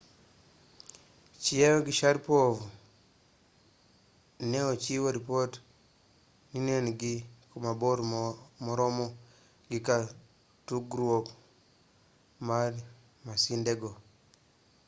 [1.43, 2.55] chiao gi sharipov
[4.49, 5.51] ne ochiwo ripot
[6.51, 7.97] ni ne gin ku mabor
[8.65, 9.05] moromo
[9.69, 10.01] gi kar
[10.67, 11.25] tugruok
[12.47, 12.71] mar
[13.25, 13.91] masindego